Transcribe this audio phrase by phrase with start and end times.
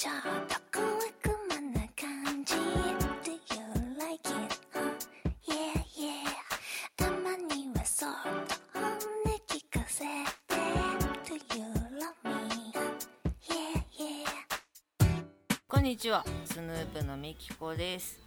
[0.00, 0.14] ちょっ
[0.48, 3.36] と小悪魔な感じ Do you
[3.98, 4.58] like it?
[4.72, 4.80] Huh?
[5.46, 6.24] Yeah, yeah
[6.96, 8.12] たまにはそっ
[8.48, 8.98] と本音
[9.46, 10.04] 聞かせ
[10.48, 10.54] て
[11.26, 11.64] Do you
[12.00, 12.72] love me?
[13.46, 14.24] Yeah, yeah
[15.68, 18.18] こんにちはスヌープのみきこです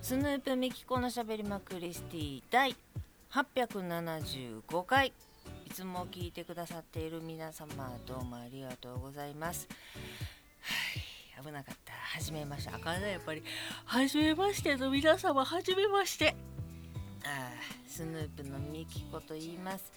[0.00, 2.74] スヌープみきこのしゃべりまくりスティ第
[3.30, 5.12] 875回
[5.66, 9.68] いつも聞いてくださっている皆様どうもありがとうございます
[11.42, 13.42] 危なかったはじめましてあかんなやっぱり
[13.84, 16.34] はじめましての皆様はじめまして。
[17.24, 17.50] あ
[17.86, 19.92] スヌープのみきこと言います。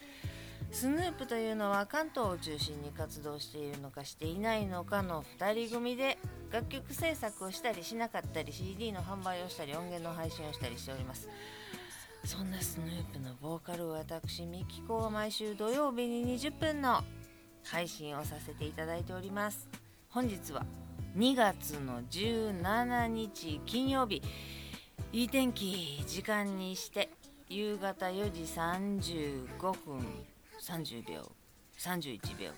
[0.71, 6.17] スヌープというのは関東を中心に活動しているのかしていないのかの2人組で
[6.51, 11.29] 楽曲制作をしたりしなかったり CD の販売をしたり音源の配信をしたりしております。
[12.25, 17.03] そんなスヌープのボーカル私ミキコは毎週土曜日に20分の
[17.63, 19.67] 配信をさせていただいております。
[20.09, 20.65] 本日は
[21.15, 24.23] 2月の17日金曜日。
[25.11, 27.11] いい天気時間にして。
[27.47, 30.03] 夕方4時35分。
[30.59, 31.31] 30秒。
[31.77, 32.49] 31秒。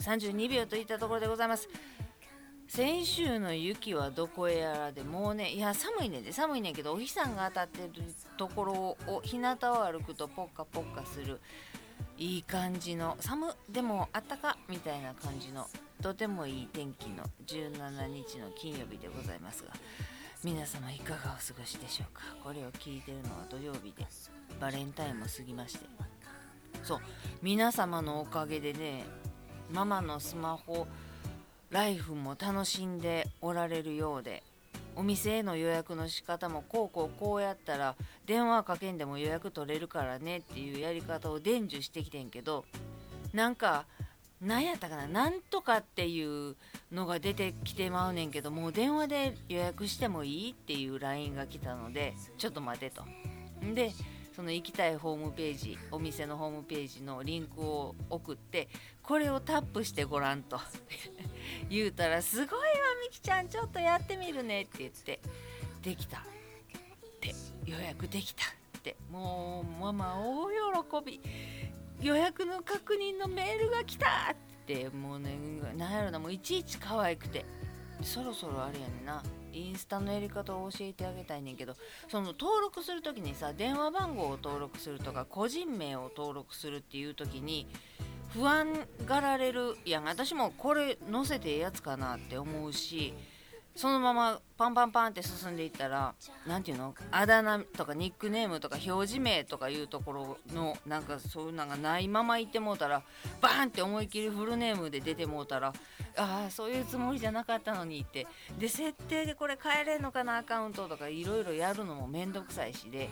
[0.00, 1.68] 32秒といったところでございます。
[2.68, 6.32] 先週の雪はどこへやらでもうねいや寒いねんで。
[6.32, 8.04] 寒いねんけどお日さんが当たってる
[8.38, 8.72] ところ
[9.08, 11.40] を日向を歩くとポッカポッカする。
[12.16, 15.66] いい感じの寒でもあったかみたいな感じの
[16.02, 19.70] とてもいい天気の17日の金曜日でございますが
[20.42, 22.22] 皆様いかがお過ごしでしょうか？
[22.42, 24.06] これを聞いてるのは土曜日で
[24.60, 25.86] バレンタインも過ぎまして。
[26.82, 27.00] そう
[27.42, 29.04] 皆様のおかげでね
[29.72, 30.86] ママのスマホ
[31.70, 34.42] ライフも楽しんでおられるようで
[34.94, 42.66] お店への予約の仕方もこうこうこうやったら電話かけんでも予約取れるからねっていうやり方を伝授してきてんけど
[43.32, 43.86] なんか
[44.44, 46.56] 何やったかななんとかっていう
[46.92, 53.02] のが出てきてまうねんけどもう電話で予約してもいいっていう LINE が来たのでちょっと待てと。
[53.74, 53.92] で
[54.36, 58.68] その行きたいホームページお店のホームページのリンクを送って
[59.02, 60.60] これをタップしてごらんと。
[61.70, 62.66] 言うたら「すごいわ
[63.08, 65.20] みきちゃんちょっとやってみるね」って言って
[65.82, 66.22] 「できた」っ
[67.20, 67.32] て
[67.64, 68.44] 予約できた
[68.78, 71.20] ってもうママ大喜び。
[72.00, 75.38] 予約の確認のメールが来たってもうね
[75.76, 77.44] なんやろなもういちいち可愛くて。
[78.02, 79.22] そろそろあれやねんな。
[79.52, 81.76] インスタのやり方を教えてあげたいねんけど
[82.08, 87.68] その登録する時にさ電話番号を登録するとか個人名を登録するっていう時に
[88.30, 88.72] 不安
[89.06, 90.04] がられるやん。
[90.04, 93.14] 私もこれ載せてええやつかなって思うし
[93.76, 96.14] そのままパンパンパンって進んでいったら
[96.46, 96.94] 何ていうの？
[97.10, 103.02] あだ名とかニックネームとか表示名とかいうところのなんかそういうのがないまま行ってもうたら
[103.40, 105.72] バーンって思いっきりフルネームで出てもうたら
[106.16, 108.28] ああそういうつもりじゃなかったのにって。
[108.58, 113.10] で設定でこれ変えれんのかなアカウントとかいろいろやるのもめんどくさいしで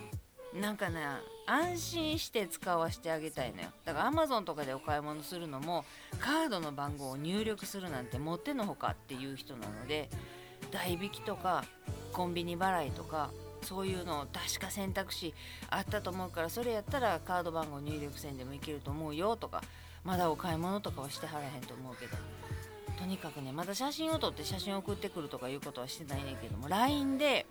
[0.55, 1.01] なんかね
[1.47, 3.69] 安心して使わせてあげたいのよ。
[3.85, 5.85] だから Amazon とかでお買い物するのも
[6.21, 10.09] カードの番号を入力するなんてもってのほかっていう人なので
[10.73, 11.65] 代引きとか
[12.13, 13.31] コンビニ払いとか
[13.63, 15.35] そういうの確か選択肢
[15.71, 19.63] あったと思うからそれやったらカード番号入力せんでもいけると思うよとか
[20.05, 22.17] まだお買い物とかはしてはらへんと思うけど。
[22.99, 27.47] とにかくねまだ写真を撮って写真送ってくるとかいうことはしてないねんけども LINE で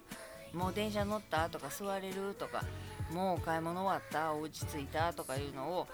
[0.53, 2.63] もう電車乗ったとか座れるとか
[3.11, 5.87] もうお買い物終わったお家着いたとかいうのを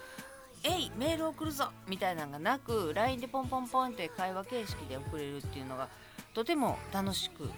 [0.62, 5.88] えいメール送るぞみたいなのがなく LINE でポンポンポンって会話形式で送れるっていうのが
[6.34, 7.50] とても楽しく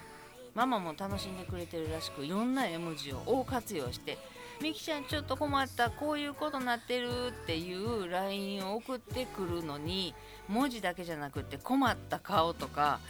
[0.55, 4.19] ママも楽しんでくれてるらしくいろんな絵文字を大活用して
[4.61, 10.15] 「みきちゃんちょっと困ったこういうことになってる」っていう LINE を送ってくるのに
[10.49, 13.01] 文字だけじゃなくて困った顔とか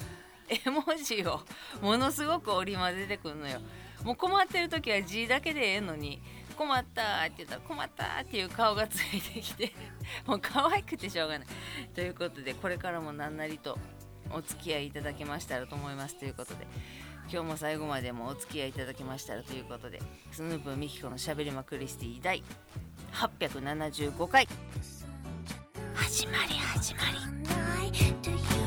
[0.48, 1.40] 絵文字を
[1.80, 3.60] ものすごく織り交ぜてくるのよ。
[4.04, 6.22] もう困ってる時は字だけでええのに
[6.56, 9.72] 困ったって言ったら困ったっていう顔がついてきて
[10.26, 11.48] もう可愛くてしょうがない。
[11.94, 13.78] ということでこれからも何なりと
[14.32, 16.66] お付き合いいただけましたらと思いますということで
[17.32, 20.00] 今日も最後までもお付き合いいただけましたらということで
[20.32, 22.42] スヌープミキコのしゃべりまクリスティ第
[23.12, 24.46] 875回。
[25.94, 28.59] 始まり始まり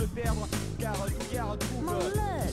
[0.00, 0.48] le perdre
[0.78, 1.84] car Douillard trouve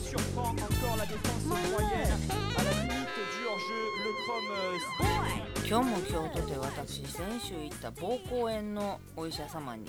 [0.02, 2.18] surprend encore la défense moyenne
[2.58, 9.86] à la limite du hors-jeu le chrome euh, 今日も今日とて私先週行った膀胱炎のお医者様に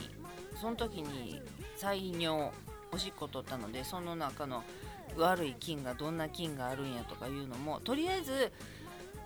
[0.61, 1.41] その時に
[1.77, 2.49] 採尿
[2.93, 4.63] おしっこ取ったのでその中の
[5.17, 8.53] 悪い菌がどんな菌があるんやとかいうのもとりあえず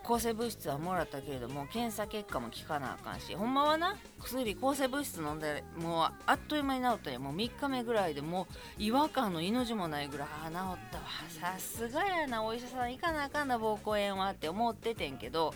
[0.04, 7.20] 抗生物質はもらったけれども検査結果も聞かなあかんしほんまはな薬抗生物質飲んでもうあっという間に治ったんや。
[7.20, 10.58] もう3日目ぐらいでもう違和感の命もないぐらいああ治っ
[10.92, 11.04] たわ。
[11.30, 12.44] さすがやな。
[12.44, 15.54] お医者さん行かなあかんな膀胱炎はって思っててんけど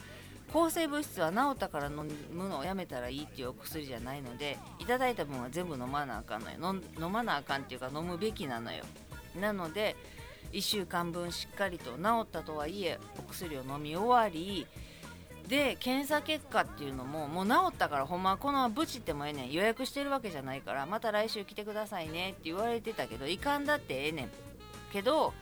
[0.53, 6.57] 抗生物質は治ったから飲むのをやめたらいいっていうお薬じゃないのでいただいた分は全部飲まなあかんのよ。
[6.61, 8.85] 飲飲まなあかんっていうか飲むべきなのよ。
[9.39, 9.95] なので
[10.53, 14.65] 1週間分しっかりと治ったとはいえお薬を飲み終わり
[15.47, 19.51] で検査結果っていうのももう治ったからほんまこのままブチってもええねん。
[19.51, 24.29] 予約してるわけじゃないからまた来週来てくださいねって言われてたけどいかんだってええねん。
[24.91, 25.33] けど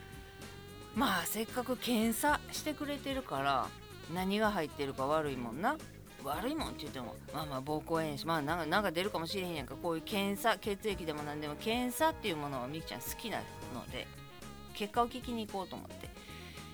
[0.94, 3.66] まあせっかく検査してくれてるから
[4.14, 5.76] 何が入ってるか悪いもんな。
[6.24, 9.74] 悪いもんって言ってもまあまあ膀胱炎しまあなんかなんか出るかもしれへんやんか。
[9.74, 13.38] こういう検査血液でも何でも検査っていうものはみきちゃん好きな
[13.74, 14.06] ので。
[14.76, 16.08] 結果を聞きに行こうと思って。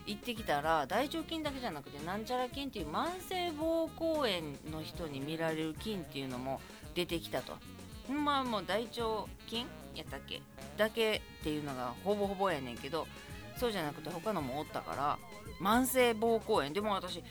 [0.04, 6.60] 行ってきたら大腸菌だけじゃなくてなんちゃら菌っていう慢性膀胱炎の人に見られる菌っていうのも
[6.92, 7.52] 出てきたと。
[8.12, 9.64] まあもう大腸菌
[9.94, 10.42] やったっけ？
[10.76, 13.06] だけっていうのがほぼほぼやねんけど
[13.56, 15.18] そうじゃなくて他のもおったから
[15.60, 16.72] 慢性膀胱炎。
[16.72, 17.22] でも私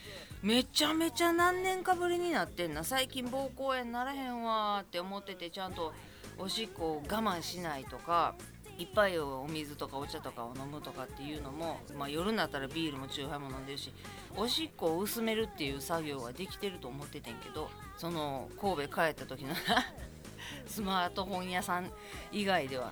[0.41, 2.85] めちゃめちゃ何年かぶりになってんな。
[2.85, 5.91] 最近膀胱炎ならへんわって思っててちゃんと
[6.37, 8.33] おしっこを我慢しないとか
[8.81, 13.93] いっぱいお水とかお茶とかを飲むとかっていうのも、まあ、夜になったらビールもチューハイも飲んでるし
[14.35, 19.53] おしっこを薄めるっていう作業はできてると思っててんけどその神戸帰った時の
[20.65, 21.91] スマートフォン屋さん
[22.31, 22.91] 以外では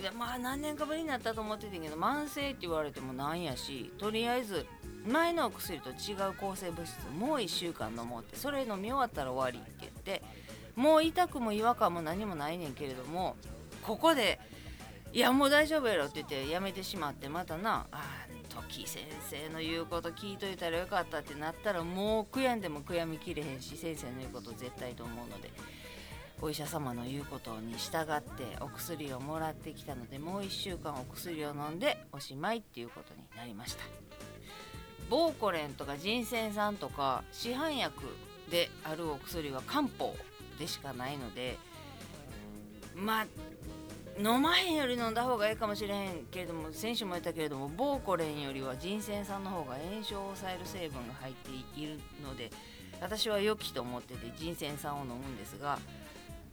[0.00, 4.66] いやまあ何年かぶりになったと思っててんけど慢性って言われてもなんやしとりあえず
[5.06, 10.22] 前のお薬と違う抗生物質もう1週間飲もうってそれ飲み終わったら終わりって言って
[10.74, 13.36] もう痛くも違和感も何もないねんけれども
[13.82, 14.40] ここで
[15.14, 18.02] いやもう大丈夫やろって言ってやめてしまってまたなあ
[18.48, 25.50] 時先生の言うこと聞いといたらよかったってなったらもう悔やんでも悔やみきれへんし先生の言うこと絶対と思うので
[26.42, 33.84] お医者様の言うことに従ってお薬をもらってきたのでもう1週間お薬を飲んでおしまいっていうことになりました。
[35.08, 38.02] ボーコレンとか人選酸とか市販薬
[38.50, 40.16] であるお薬は漢方
[40.58, 41.56] でしかないので
[42.96, 43.26] まあ
[44.18, 51.50] 飲まへんより飲んだ方がいいかもしれへんけれども先週も言ったけれどもボーコレンよりは人選酸の方が炎症を抑える成分が入って
[51.80, 52.50] いるので
[53.00, 55.78] 私は良きと思ってて人選酸を飲むんですが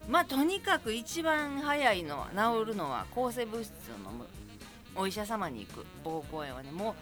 [0.10, 4.26] まあとにかく一番早いのは治るのは抗生物質を飲む
[4.96, 6.96] お医者様に行く膀胱炎はねも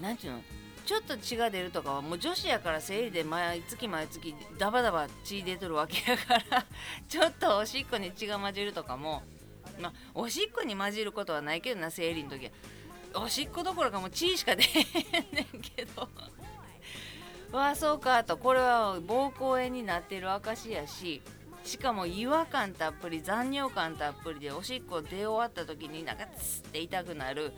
[0.00, 0.40] うなんていうの
[0.84, 6.64] ちょっと血が出るとかはもう女子やから生理で毎月毎月ダバダバ血出とるわけやから
[7.08, 9.22] ちょっとおしっこに血が混じるとかも
[9.80, 12.52] まあおしっこに混じることはないけどな生理の時は。
[13.14, 16.08] おしっこどころかもう血しか出へんねんけど。
[17.52, 21.22] わあそうかとこれは膀胱炎になってる証やし
[21.64, 27.52] しかも違和感たっぷり残尿感たっぷりでおしっこ出終わった時になんかツって痛くなる。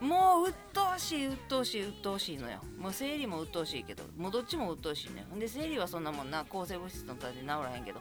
[0.00, 2.60] もう鬱陶しい鬱陶しい鬱陶しいのよ。
[2.78, 8.00] もう生理も鬱陶しいけどもうどっちも鬱陶しいねほんで生理はそんなもんな抗生物質のたで治らへんけど、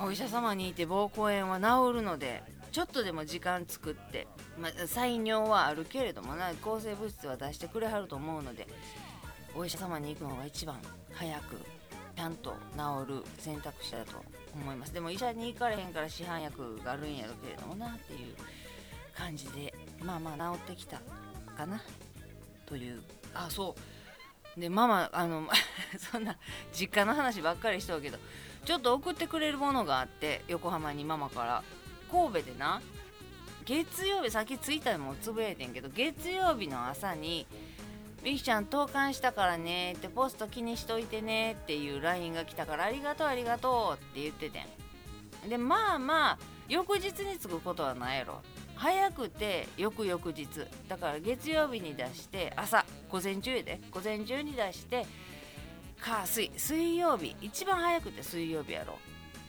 [0.00, 4.26] うん、お医者様にいて膀胱炎は治るのでちょっとでも時間作って、
[4.58, 8.66] まあ、採尿はあるけれどもな抗生物質は出してくれはると思うので
[9.54, 10.76] お医者様に行くのが一番
[11.12, 11.56] 早く
[12.16, 14.22] ちゃんと治る選択肢だと
[14.54, 14.92] 思います。
[14.92, 18.34] でも医者に行かれへんから市販薬があるんやろけれどもなっていう
[19.16, 19.72] 感じで
[20.02, 21.00] まあまあ治ってきた
[21.56, 21.80] かな
[22.66, 23.00] という。
[23.34, 23.74] あそ
[24.56, 24.60] う。
[24.60, 25.48] でママあの
[25.98, 26.36] そんな
[26.72, 28.18] 実家の話ばっかりしとるけど
[28.64, 31.62] ちょっと送ってくれるものがあって横浜にママから。
[32.10, 32.82] 神戸でな
[33.64, 37.46] 月曜日さっき着いたのもつぶやいてんけど月曜日の朝に
[38.24, 44.60] みきちゃん投函したからねってポスト気にしといてねっていう LINE が来たからありがとうありがとうって言ってて
[45.46, 45.48] ん。
[45.48, 46.38] でまあまあ
[46.68, 48.40] 翌日に着くことはないやろ。
[48.74, 50.48] 早くて翌々日。
[50.88, 53.80] だから月曜日に出して朝午前中で。
[53.92, 55.06] 午前中に出して
[56.00, 57.36] 火水水曜日。
[57.40, 58.98] 一番早くて水曜日やろ。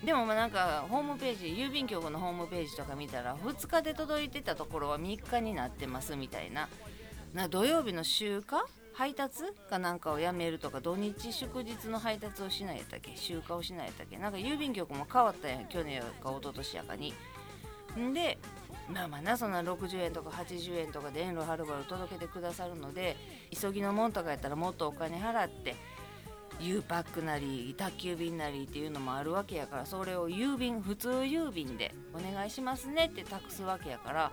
[0.03, 6.67] でもまあなんかホームページ郵便局のホームページとか見たら2日で届いてたところは3日になってますみたいな。
[7.33, 13.15] な土曜日の週間配達かなんかをやめるとか土日祝日の配達をしないやったっけ？
[13.15, 14.17] 集荷をしないやったっけ？
[14.17, 17.13] なんか郵便局も変わったやん去年か一昨年やかに。
[17.97, 18.37] んで
[18.89, 23.15] まあまあなそんな60円とか80円とかで遠路はるばる届けてくださるので
[23.51, 25.75] 急ぎのもんとかやったらもっとお金払って
[26.61, 34.31] U パックなり宅急便なりっていうのもあるわけやからそれを郵便普通郵便でお願いしますねって託すわけやから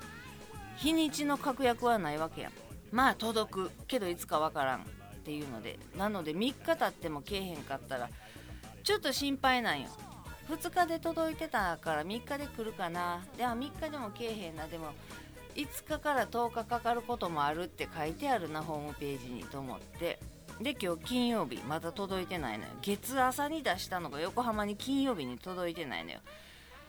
[0.76, 2.50] 日にちの確約はないわけや
[2.92, 4.84] まあ届くけどいつかわからんっ
[5.24, 8.08] ていうのでなので3日経ってもけえへんかったら
[8.82, 9.88] ちょっと心配なんよ。
[10.48, 13.22] 2日で届いてたから3日で来るかな。
[13.36, 14.66] では3日でもけえへんな。
[14.66, 14.92] でも
[15.58, 20.20] 5日から10日かかることもあるって書いてあるなホームページにと思って。
[20.60, 22.70] で今日金曜日まだ届いてないのよ。
[22.80, 26.20] 月朝に出したのが横浜に金曜日に届いてないのよ。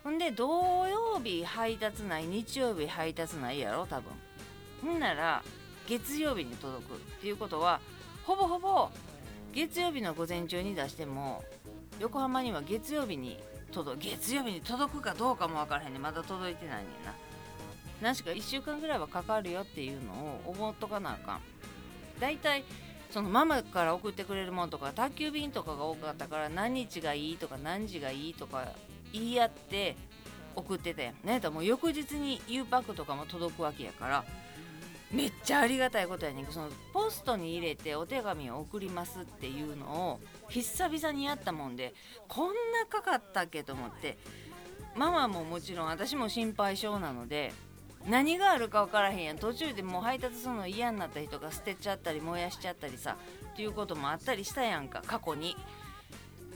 [0.03, 0.47] ほんで土
[0.87, 4.11] 曜日配達ない日曜日配達ないやろ多分。
[4.83, 5.43] ほんなら
[5.87, 7.81] 月曜日に届くっていうことは
[8.23, 8.89] ほぼほぼ
[9.51, 11.43] 月曜日の午前中に出しても
[11.99, 13.39] 横浜には月曜日に
[13.71, 17.13] 届く月曜日に届くかどうかも分からへんねまだ届いてないねんな。
[18.01, 21.41] 何しか1週間ぐらいはかかるよっていうのを思っとかなあかん。
[22.19, 22.63] だいたい
[23.11, 28.67] そのママから送ってくれるもんとか宅急便とかが多かったから何日がいいとか何時がいいとか
[29.11, 29.95] 言い合って
[30.55, 31.31] 送っててね。
[31.33, 34.23] やったもう翌日に U パックとかも届くわけやから
[35.11, 36.45] めっちゃありがたいことやねん。
[36.45, 41.93] けどそのポストに入れてお手紙を送りますっていうのを久々にやったもんで
[42.27, 44.17] こんなかかったっけと思って。
[44.95, 47.53] ママももちろん私も心配性なので
[48.07, 49.37] 何があるか分からへんやん。
[49.37, 53.17] 途中でもう配達するの嫌になった人が捨てちゃったり燃やしちゃったりさ
[53.53, 55.55] っていうこともあったりしたやんか過去に。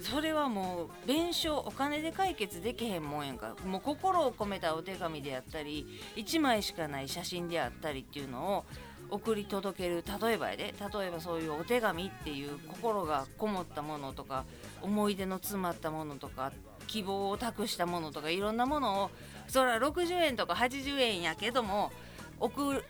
[0.02, 3.56] それはもう弁償お金で解決できへんもんやんか。
[3.66, 5.86] もう心を込めたお手紙であったり
[6.16, 8.66] 1枚しかない写真であったりっていうのを
[9.10, 10.74] 送り届ける例えばやで。
[10.94, 14.44] 例えばそういうお手紙っていう心がこもったものとか
[14.82, 16.52] 思い出の詰まったものとか
[16.88, 19.12] 希望を託したものとかいろんなものを
[19.48, 21.92] それは60円とか80円やけども
[22.40, 22.82] 送っ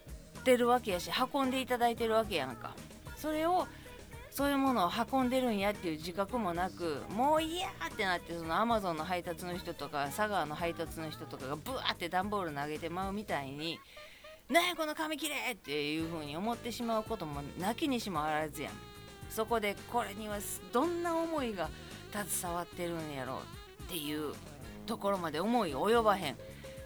[0.44, 2.76] てるわけやし運んでいただいてるわけやんか
[3.16, 3.68] それを
[4.32, 13.80] そういうものを運んでるんやっていう自覚もなくもう嫌ってなってそのアマゾンの配達の人とか佐川の配達の人とかがブワーって段ボール投げてまうみたいに
[14.50, 18.74] 「なんやこの紙切れ!」っていう風に思ってしまうこともなきにしもあらずやん
[19.30, 20.40] そこでこれには
[20.72, 21.70] どんな思いが
[22.12, 23.36] 携わってるんやろ
[23.80, 24.34] うっていう
[24.84, 26.38] ところまで思い及ばへん。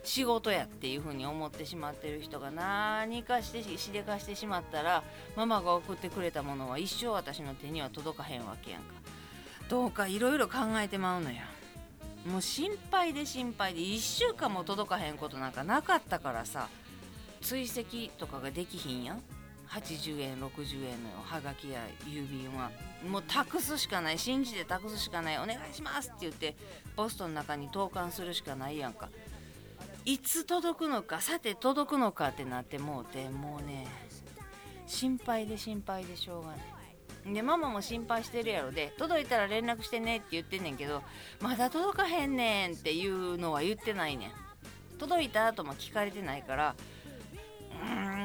[0.03, 5.03] 仕事やっていう風に思ってしまってる人が何かしてしでかしてしまったら
[5.35, 8.87] ママが送ってくれたものは一生私の手には届かへんわけやんか。
[9.69, 11.39] どうかいろいろ考えてまうのよ
[12.25, 16.69] もう心配で心配で1週間も届かへんことなんかなかったからさ。
[17.41, 19.21] 追跡とかができひんやん。
[19.69, 22.71] 80円60円のハガキや郵便は。
[23.07, 24.17] もう託すしかない。
[24.17, 25.37] 信じて託すしかない。
[25.37, 26.55] お願いしますって言って
[26.95, 29.09] ポストの中に投函するしかないやんか。
[30.05, 33.85] いつ届くのかさて届くのかってなってもうてもうね
[34.85, 36.59] 心配で心配でしょうがない。
[37.33, 41.03] でママも心配してるやろで届いたら連絡してねって言ってんねんけど
[41.41, 44.31] まだ届かへんねんっていうのは言ってないねん。
[44.97, 46.75] 届いた後も聞かれてないから
[47.83, 48.16] うーん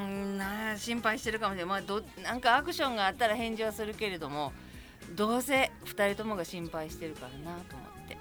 [0.42, 4.52] な心配してるかもしれない、まあ、どなんかアクションがあったら返事はするけれども
[5.14, 8.16] どうせ2人ともが心配してるからなと思って。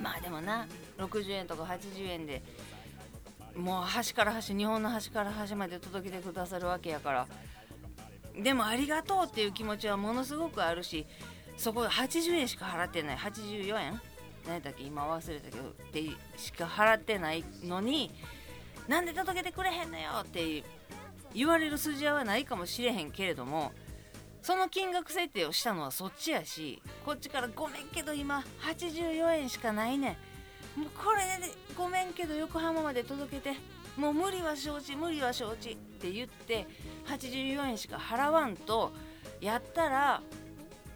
[0.00, 0.66] まあでもな
[0.98, 2.42] 60円とか80円で
[3.56, 7.26] もう端から端日本の端から端まで届けてくださるわけやから。
[8.36, 11.06] でもありがとうっていう気持ちはものすごくあるし
[11.56, 13.16] そこ80円しか払ってない。
[13.16, 14.00] 84円？
[14.48, 14.82] 何だっけ？
[14.82, 15.68] 今忘れたけど。
[15.68, 16.02] って
[16.36, 18.10] しか払ってないのに
[18.88, 20.64] なんで届けてくれへんのよって
[21.34, 23.72] 言われる筋合いはないかもしれへんけれども
[24.42, 30.18] その金額設定をしたのはそっちやしこっちからごめんけど今84円しかないね
[30.76, 30.80] ん。
[30.80, 33.56] もうこれでごめんけど横浜まで届けて
[33.96, 36.66] もう無理は承知無理は承知って言って
[37.06, 38.92] 84円しか払わんと
[39.40, 40.20] やったら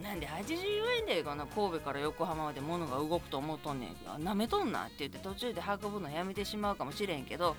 [0.02, 4.24] なんで84円でこの神戸から横浜まで物が動くと思っとんねん。
[4.24, 7.56] なめとんなって言って途中で運ぶのやめてしまうかもしれんけど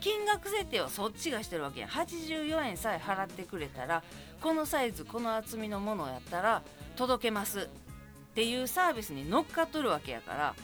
[0.00, 4.02] 金額設定はそっちがしてるわけや84円さえ払ってくれたら
[4.40, 6.62] このサイズこの厚みのものやったら
[6.96, 10.54] 届けますっていうサービスに乗っかっとるわけやから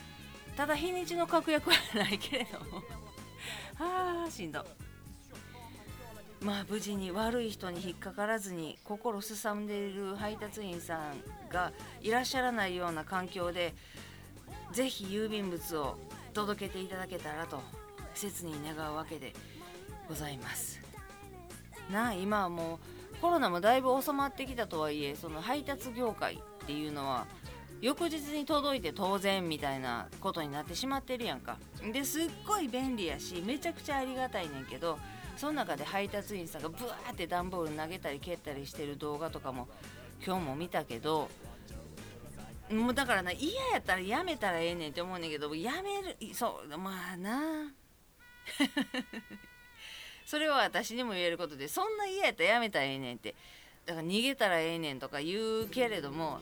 [0.57, 2.81] ただ日にちの確約はないけれども。
[3.79, 4.65] あしんど。
[6.41, 13.75] まあ無事に悪い人に引っかからずに心すさんでいる配達員さんがいらっしゃらないような環境で
[14.71, 15.97] ぜひ郵便物を
[16.33, 17.61] 届けていただけたらと。
[18.17, 19.33] 切に願うわけで
[20.09, 20.79] ございます。
[21.91, 22.79] なあ今はも
[23.13, 27.25] うコロナもだいぶ収まってきたとはいえその配達業界っていうのは
[27.81, 31.57] 翌日に届いて当然みたいなことになってしまってるやんか
[31.93, 34.97] ですっごい便利やしめちゃくちゃありがたいねんけど
[35.37, 39.67] その中で配達員さんがブワーって段ボール投げたり蹴ったりしてる動画とかも
[40.25, 41.29] 今日も見たけど
[42.71, 47.71] もうだからな嫌やったらやめたらええねんって思うねんけどやめるそうまあな
[50.25, 53.35] それは私にも言えることでそんな嫌やったらやめたらええねんって。
[53.85, 56.41] だから逃げたらええねんとか言うけれども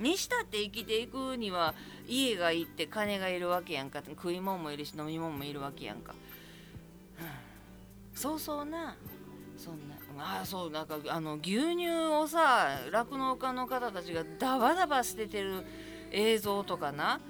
[0.00, 1.74] にしたって生きていくには
[2.08, 4.02] 家がいって金がいるわけやんか。
[4.06, 6.14] 食い物もいるし飲み物もいるわけやんか、
[8.14, 8.96] そうそうな。
[9.56, 9.94] そんな。
[10.16, 15.64] ああそうなんかあの牛乳をさ酪農家の方たちがダバダバ捨ててる
[16.10, 17.20] 映像とかな。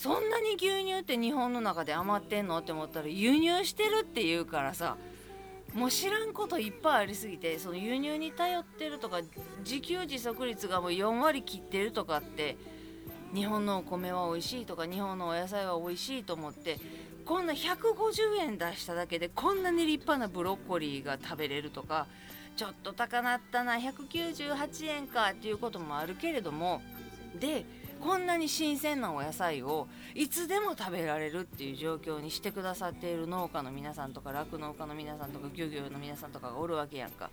[0.00, 2.56] そんなに牛乳って日本の中で余ってんの？
[2.56, 4.96] って思ったら輸入してるって言うからさ
[5.74, 9.20] もう知らんこといっぱいありすぎてその輸入に頼ってるとか
[9.62, 12.56] 自給自足率がもう4割切ってるとかって
[13.34, 16.78] 日本のお米は美味しいとか日本のお野菜は美味しいと思って
[17.26, 22.06] こんな150円出しただけでこんなに立派なブロッコリーが食べれるとか
[22.56, 26.80] ちょっと高なったな198円かっていうこともあるけれども
[27.38, 27.66] で
[28.00, 37.30] こんなに新鮮なお野菜をいつでも食べられるっていう状況にしてくださっている農家の皆さんとか酪農家の皆さんとか漁業の皆さんとかがおるわけやんか。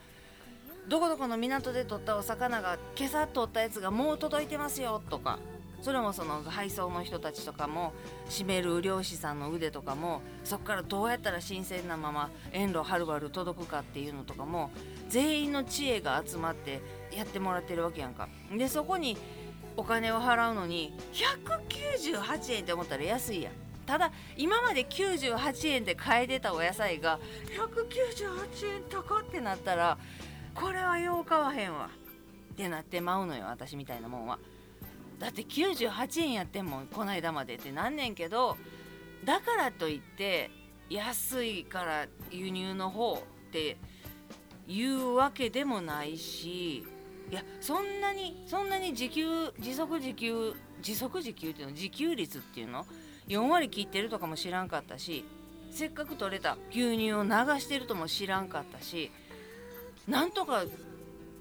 [0.88, 5.38] どこどこの港で取ったお魚が今朝取ったやつがもう届いてますよとか
[5.82, 7.94] それもその配送の人たちとかも
[8.30, 14.72] 締める漁師さんの腕とかもそこからどうやったら新鮮なまま遠路はるばる届くかっていうのとかも
[15.10, 16.82] 全員の知恵が集まって
[17.16, 18.28] やってもらってるわけやんか。
[18.58, 19.18] でそこに
[19.78, 23.54] お金を払うのに198円って思ったら安いやん。
[23.86, 27.20] ただ今まで98円で買えてたお野菜が
[27.56, 29.98] 198円高ってなったら
[30.54, 31.90] これはよう買わへんわ
[32.52, 34.40] ってなってまうのよ私みたいなもんは。
[35.20, 38.58] だって98円やってんもんこないだまでってなんねんけど
[39.24, 40.52] だからといって
[40.90, 43.78] 安いから輸入の方って
[44.68, 46.86] いうわけでもないし
[47.30, 49.26] いやそんなにそんなに自給
[49.60, 50.54] 自足自給
[50.86, 52.86] 自足自給っていうの自給率っていうの
[53.28, 55.26] ？4割切ってるとかも知らんかったし
[55.72, 59.12] せっかく取れた牛乳を流してるとも知らんかったし
[60.08, 60.64] なんとか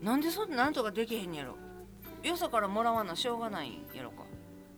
[0.02, 1.56] なんでそんなんとかできへんやろ。
[2.22, 4.24] よそからもらわなしょうがないんやろか。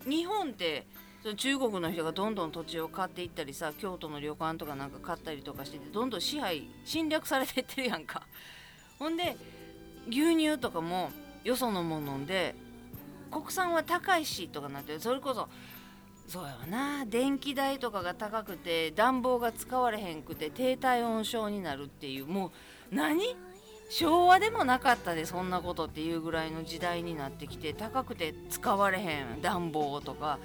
[0.07, 0.87] 日本って
[1.23, 8.23] その中国の人がどんどん土地を買っていったりさ京都の旅館とかなんか買ったりとかしててどんどん支配侵略されていってるやんか。
[8.99, 9.37] ほんで
[10.09, 11.11] 牛乳とかも
[11.45, 12.55] よそのもん飲んで
[13.31, 15.49] 国産は高いしとかなってそれこそ
[16.27, 17.07] そうやな。
[17.07, 22.27] 電気代とかが高くて暖房が使われへんくて低体温症になるっていう。
[22.27, 22.53] も
[22.93, 23.35] う何？
[23.91, 29.41] 昭和でもなかったでそんなことっていうぐらいの時代になってきて高くて使われへん。
[29.41, 30.39] 暖房とか。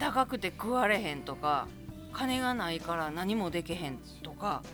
[0.00, 1.68] 高くて食われへんとか。
[2.12, 4.64] 金がないから何もできへんとか。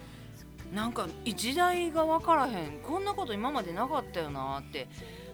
[0.73, 2.81] なんか時代が分からへん。
[2.81, 4.89] こんなこと今までなかったよなって。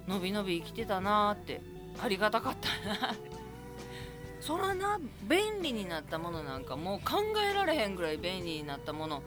[0.07, 1.61] のびのび生きてたなって。
[2.03, 3.15] ありがたかったな。
[4.41, 9.23] そらな便利になったものなんかもう考えられへんぐらい便利になったもの。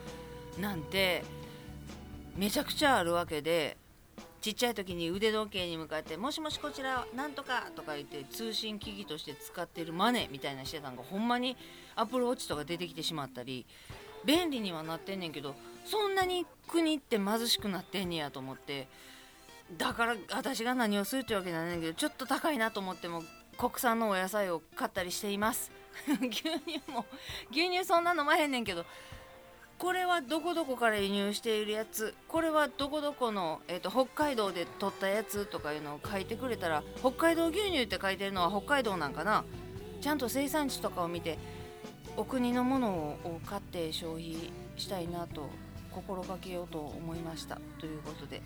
[0.59, 1.23] なんて
[2.35, 3.77] めちゃくちゃあるわけで
[4.41, 11.57] ちっちゃい時に腕時計に向かって「もしもしこちらなんとか」とか言って通信機器として使ってるマネみたいなしてたんがほんまに
[11.95, 13.65] アプローチとか出てきてしまったり
[14.23, 15.55] 便利にはなってんねんけど
[15.85, 18.87] そんなに国って貧しくなってんねやと思って。
[19.77, 23.23] だから私が何をするってわけじゃないんだけどちょっと高いなと思っても
[23.57, 25.71] 国産のお野菜を買ったりしています。
[26.21, 27.05] 牛乳も
[27.51, 28.85] 牛乳そんな飲まへんねんけど
[29.79, 39.43] これはどこどこから輸入しているやつこれはどこどこの、えー、と北海道で取ったやつとかいうのを書いてくれたら北海道牛乳って書いてるのは北海道なんかな？
[40.01, 41.39] ちゃんと生産地とかを見て
[42.17, 42.89] お国のもの
[43.23, 45.49] を買って消費したいなと
[45.95, 48.41] 心がけようと思いましたということで。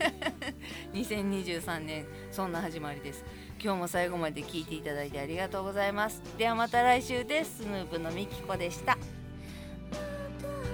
[0.92, 3.24] 2023年そんな始まりです。
[3.58, 6.20] 今日も最後まで聞いていただいてありがとうございます。
[6.36, 7.58] ではまた来週です。
[7.58, 8.98] スヌープのみきこでした。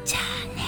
[0.05, 0.62] じゃあ